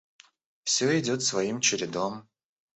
Все 0.63 0.99
идет 0.99 1.21
своим 1.21 1.59
чередом. 1.61 2.27